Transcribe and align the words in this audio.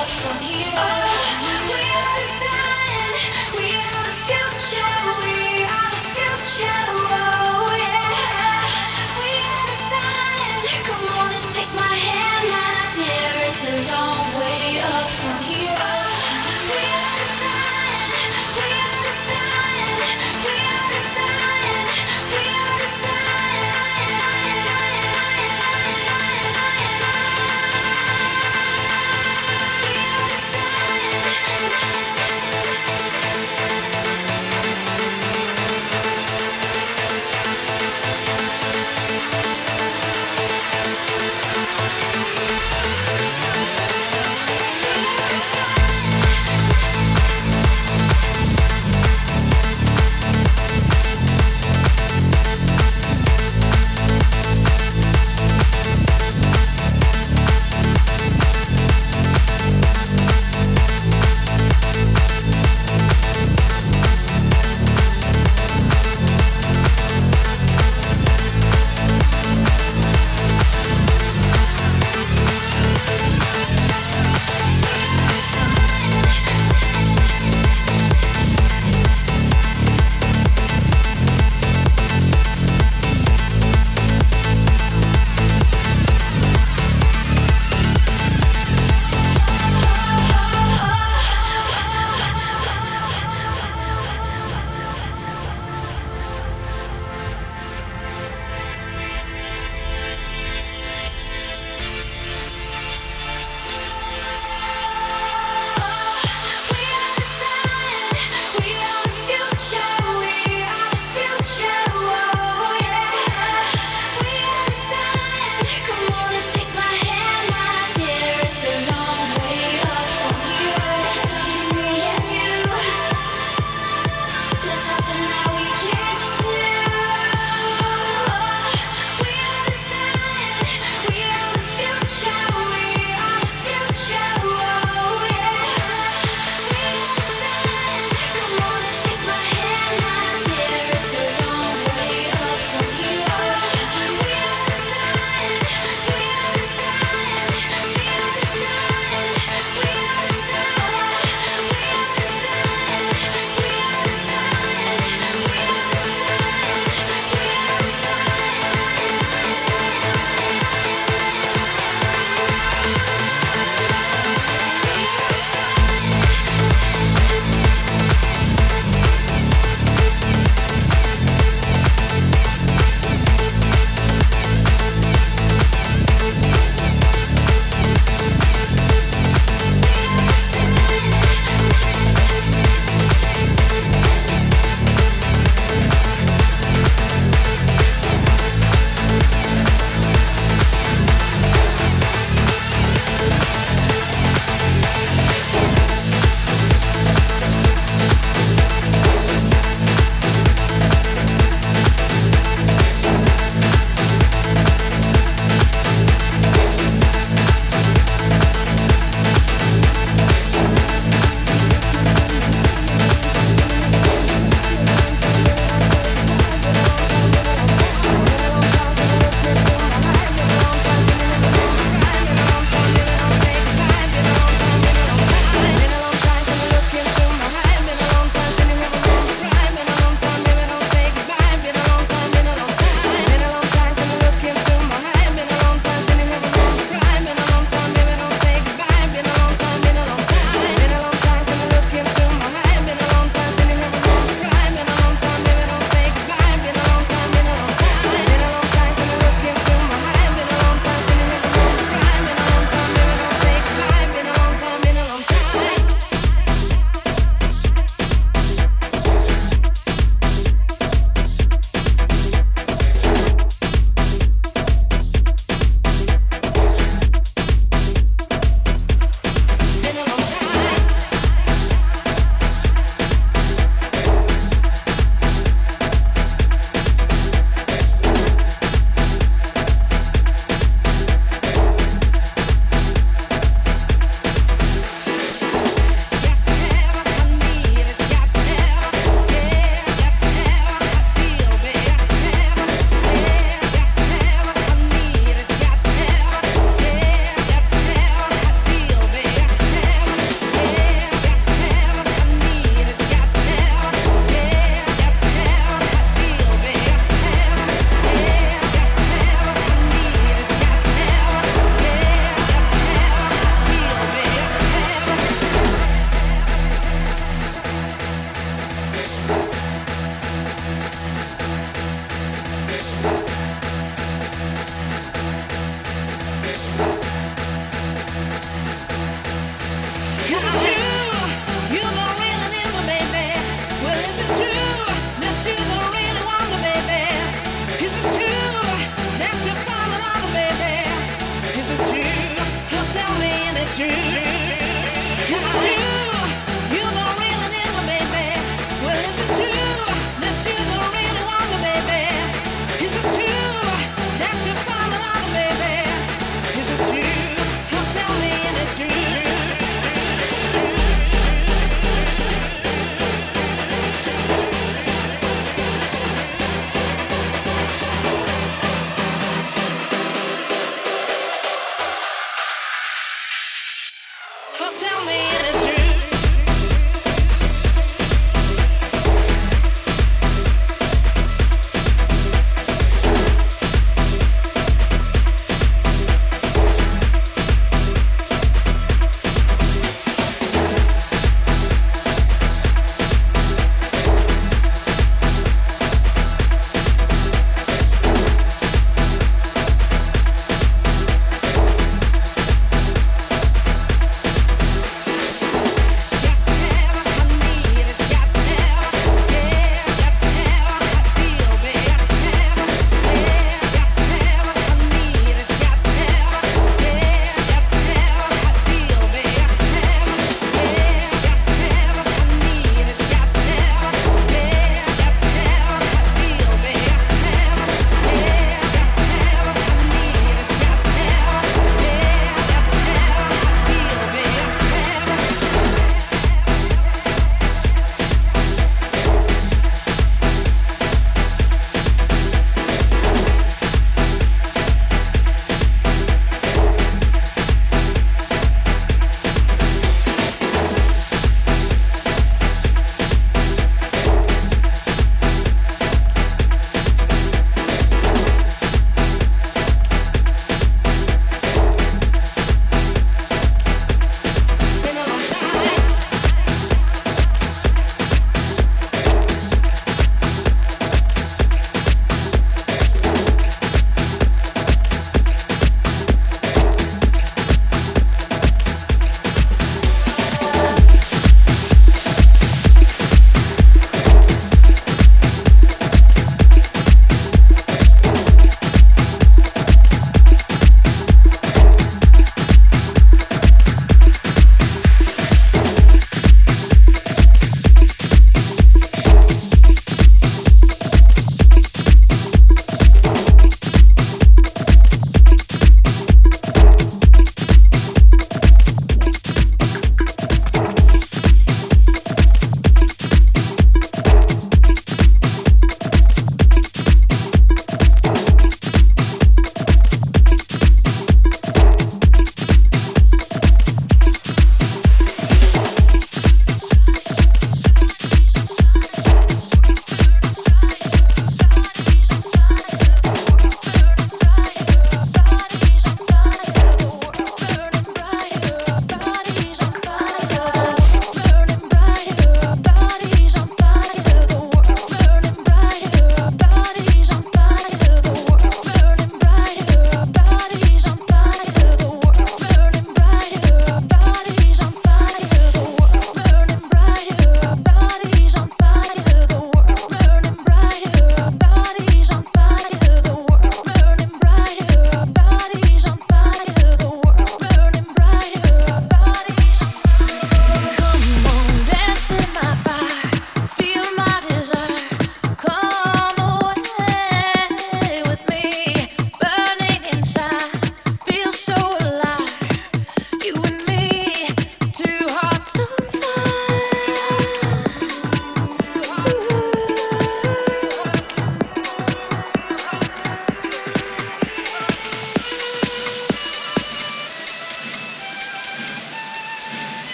We 0.00 0.06
are 0.06 1.04
the 1.04 1.09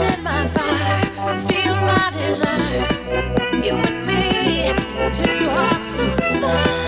set 0.00 0.22
my 0.22 0.46
fire, 0.56 1.38
feel 1.46 1.74
my 1.74 2.10
desire. 2.10 2.80
You 3.62 3.74
and 3.74 4.06
me, 4.06 4.72
two 5.12 5.50
hearts 5.50 5.98
of 5.98 6.14
fire. 6.40 6.79